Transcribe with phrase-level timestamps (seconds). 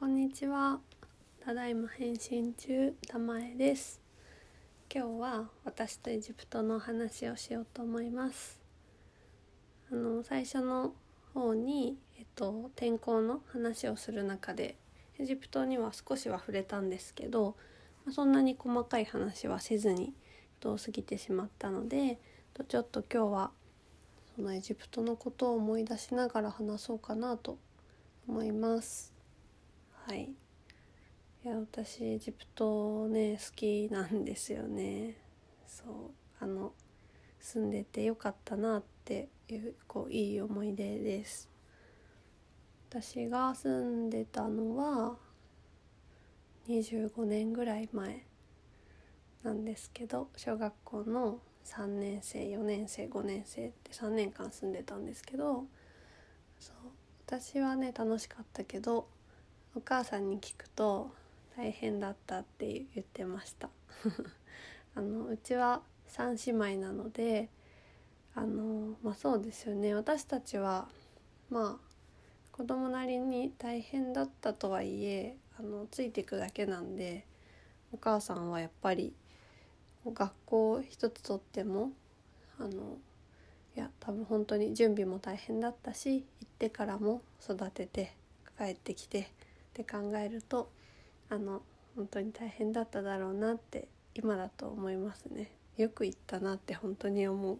[0.00, 0.80] こんにちは。
[1.44, 4.00] ただいま返信中、たまえです。
[4.90, 8.62] 今日は私とエジプトの話をしようと思います。
[9.92, 10.94] あの最初の
[11.34, 14.76] 方にえっと天候の話をする中で
[15.18, 17.54] エジプトには少しは触れたんですけど、
[18.06, 20.12] まあそんなに細かい話はせずにえっ
[20.60, 22.18] と過ぎてしまったので、
[22.54, 23.50] とちょっと今日は
[24.34, 27.58] そのエジプトのことを思い出しながら話そうかなと
[28.26, 29.19] 思います。
[30.10, 30.22] はい。
[31.44, 35.14] いや私エジプトね好きなんですよね。
[35.68, 36.72] そうあの
[37.38, 41.48] 住んでてよかったなっていうこういい思い出です。
[42.88, 45.16] 私が住んでたのは
[46.66, 48.26] 25年ぐらい前
[49.44, 55.66] なんですけど小学校の3年生4年生5年生って3年間住んでたんですけど
[56.58, 56.76] そう
[57.24, 59.06] 私はね楽しかったけど
[59.76, 61.12] お母さんに聞くと
[61.56, 63.70] 大変だったって言ってました。
[64.96, 67.48] あのうちは3姉妹なので
[68.34, 69.94] あのまあそうですよね。
[69.94, 70.88] 私たちは
[71.50, 71.90] まあ
[72.50, 77.24] 子供なりに大変だったとはいえあのついていくだけなんで
[77.92, 79.14] お母さんはやっぱり
[80.04, 81.92] 学校一つとっても
[82.58, 82.98] あの
[83.76, 88.14] いや多分本当に準備も大変だったし行ってからも育てて
[88.58, 89.30] 帰ってきて
[89.70, 90.70] って考えると
[91.28, 91.62] あの
[91.96, 95.52] 本当に大変だっただろうなって今だと思いますね。
[95.76, 97.58] よく行ったなって本当に思う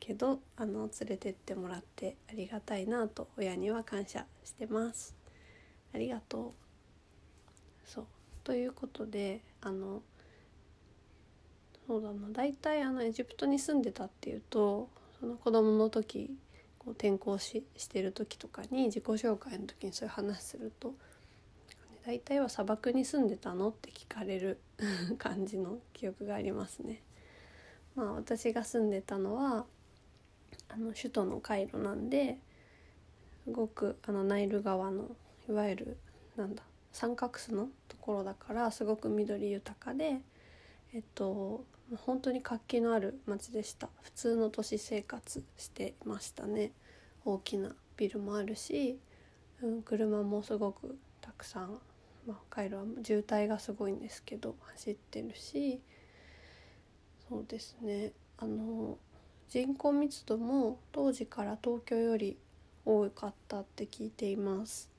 [0.00, 5.14] けどあの連れてってもらってありがたいなと親には感謝してます。
[5.94, 6.52] ありがとう。
[7.84, 8.06] そう。
[8.42, 10.02] ということであの
[11.86, 12.28] そうだな。
[12.32, 14.88] 大体あのエジプトに住んでたっていうと
[15.20, 16.30] その子供の時
[16.78, 20.94] こう転校ししてる時とかに自己紹介の時にそういう話すると
[22.04, 23.68] 大体は砂漠に住んでたの？
[23.68, 24.58] って聞かれる
[25.18, 27.02] 感じの記憶がありますね。
[27.94, 29.66] まあ私が住んでたのは
[30.68, 32.38] あの首都のカイロなんで
[33.44, 35.14] すごくあのナイル川の
[35.48, 35.96] いわゆる
[36.36, 36.62] なんだ
[36.92, 40.20] 三角州のところだからすごく緑豊かで
[40.92, 41.64] えっと
[41.96, 43.88] 本当に活気のある街でした。
[44.02, 46.70] 普通の都市生活してましたね。
[47.24, 48.98] 大きなビルもあるし、
[49.60, 51.80] うん、車もすごくたくさん
[52.26, 55.80] まあ、カイロは渋滞がすごいんですけど走ってるし
[57.28, 58.12] そうですね。
[58.38, 58.98] あの
[59.48, 62.36] 人口密度も当時から東京より
[62.84, 64.90] 多かったって聞いています、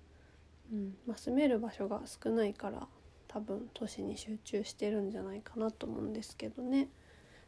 [0.71, 0.95] うん。
[1.07, 2.87] まあ、住める場所が少ないから
[3.27, 6.89] 多分都市に集中してるんじゃないかなと思うんですけどね。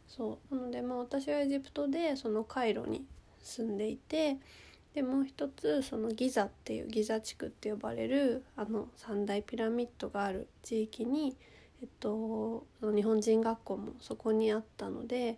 [0.08, 0.56] そう。
[0.56, 3.06] なのでまあ私はエジプトでそのカイロに
[3.42, 4.38] 住んでいて
[4.94, 11.36] でもう一つそのギザっていうギザ地区って呼ばれるあの三大ピラミッドがある地域に、
[11.81, 15.38] えっと、その日本人学校もそこにあったので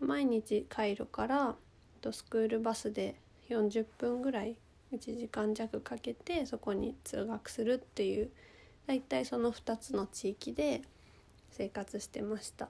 [0.00, 1.54] 毎日カイロから、えっ
[2.00, 3.16] と、スクールバスで
[3.50, 4.56] 40分ぐらい
[4.92, 8.30] 1時間弱かけてそこに通学するっていう
[8.86, 10.80] 大体その2つの地域で
[11.50, 12.68] 生活してました。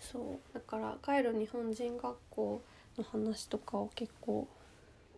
[0.00, 2.62] そうだからカイロ日本人学校
[2.98, 4.48] の話とかを結構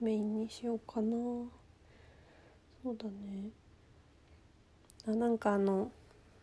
[0.05, 1.17] メインにしようかな。
[2.83, 3.49] そうだね。
[5.09, 5.91] あなんかあの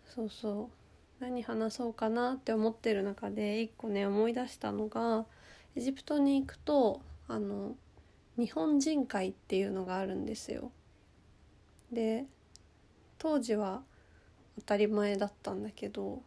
[0.05, 0.69] そうそ
[1.19, 1.23] う。
[1.23, 5.25] 何話そうかなって思ってる中で一個ね思い出したのが
[5.75, 7.75] エジプトに行くとあの
[8.37, 10.71] 日本人会っていうのがあるんですよ。
[11.91, 12.25] で
[13.19, 13.83] 当時は
[14.57, 16.23] 当たり前だったんだけど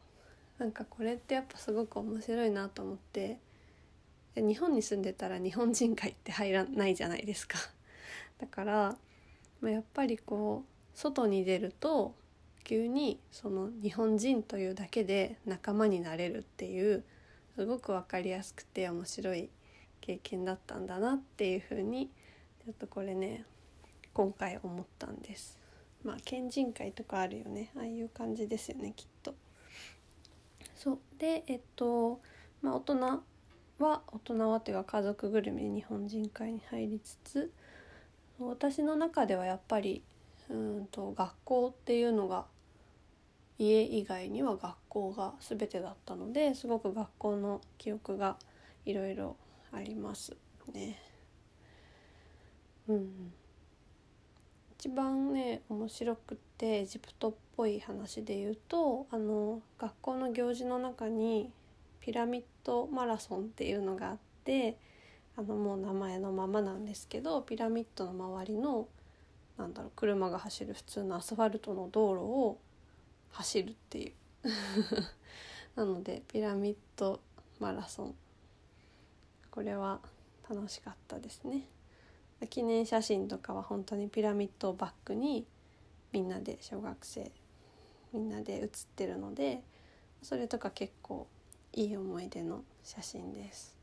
[0.59, 3.41] なんかこれってやっぱすごく面白いなと思って
[4.37, 7.59] 日本に住んでたら日本人会って入らないじゃないですか
[8.39, 8.99] だから、
[9.61, 12.15] まあ、やっぱりこう外に出ると
[12.65, 17.05] 急にその日本人というだけで仲間になれるっていう
[17.55, 19.50] すごく分かりやすくて面白い
[20.00, 22.11] 経験だったんだなっていうふうに
[22.65, 23.45] ちょっとこれね
[24.12, 25.59] 今回思ったんです。
[26.03, 29.34] まあ県人会とかあるよねああいう感じですよねきっと。
[30.75, 32.21] そうでえっと
[32.60, 33.22] まあ大人
[33.78, 37.53] は大人はというか家族ぐるみで日本人会に入りつつ
[38.38, 40.03] 私の中ではやっぱり
[40.48, 42.47] うんと学校っていうのが
[43.59, 48.36] 家以外には学校が全てだったのですごく学校の記憶が
[48.84, 49.36] いろいろ
[49.72, 50.36] あります
[50.72, 51.00] ね。
[52.86, 53.32] うん、
[54.78, 61.50] 一番ね面白くてエジプトっぽい話で言うとあの学校の行事の中に
[62.04, 64.77] ピラミッドマラソンっていうのがあって
[65.39, 68.89] あのもう名前のままなんですけどピラミッドの周りの
[69.56, 72.59] なんだろう車が走る普通のアスファルトの道路を
[73.30, 74.12] 走るっていう。
[75.77, 77.21] なのでピラミッド
[77.59, 78.15] マラソン。
[79.50, 80.00] これは
[80.48, 81.66] 楽しかったですね。
[82.50, 85.47] 記念写真とかは本当にピラミッドをバックに
[86.12, 87.33] みんなで小学生
[88.12, 89.62] みんなで写ってるので
[90.22, 91.27] それとか結構
[91.74, 93.76] いい思い出の写真です。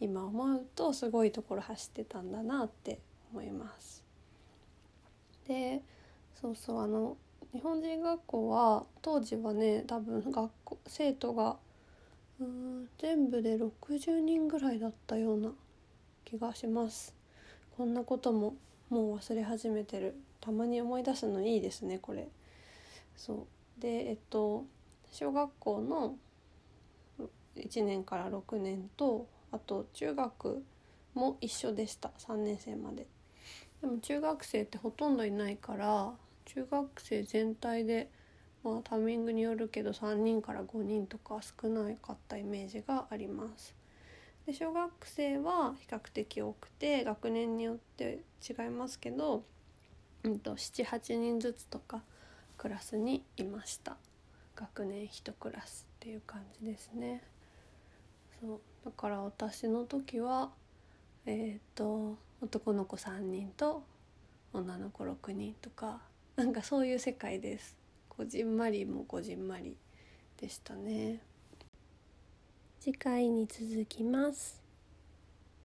[0.00, 2.98] 今思うとすごいところ走ってたんだなって
[3.32, 4.02] 思います。
[5.46, 5.82] で
[6.40, 7.16] そうそうあの
[7.52, 11.56] 日本人学校は当時はね多分学校生徒が
[12.40, 15.50] うん全部で60人ぐらいだったような
[16.24, 17.14] 気がします。
[17.76, 18.54] こんなことも
[18.88, 20.14] もう忘れ始めてる。
[20.40, 22.28] たまに思い出すのいいですねこれ。
[23.14, 23.46] そ
[23.78, 23.80] う。
[23.80, 24.64] でえっと
[25.12, 26.16] 小学校の
[27.56, 30.62] 1年から6年とあと中学
[31.14, 32.10] も一緒でした。
[32.18, 33.06] 3年生まで。
[33.80, 36.12] でも中学生ってほとんどいないから
[36.44, 38.10] 中学生全体で
[38.62, 43.74] まあタイミングによるけど3人から5人とか少なかったイメージがあります。
[44.46, 49.44] で小学生は比較的多くて学年によって違いますけど、
[50.24, 52.02] うんと、78人ずつとか
[52.56, 53.96] クラスにいました。
[54.56, 57.22] 学年1クラスっていう感じですね。
[58.40, 58.60] そう。
[58.84, 60.50] だから私の時は
[61.26, 63.82] えっ、ー、と男の子3人と
[64.52, 66.00] 女の子6人とか
[66.36, 67.76] なんかそういう世界です。
[68.08, 69.76] こじんまりもこじんまり
[70.38, 71.20] でしたね。
[72.80, 74.59] 次回に続きます。